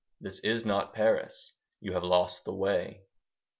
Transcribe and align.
This 0.19 0.39
is 0.39 0.65
not 0.65 0.95
Paris. 0.95 1.53
You 1.79 1.93
have 1.93 2.01
lost 2.03 2.43
the 2.43 2.51
way. 2.55 3.01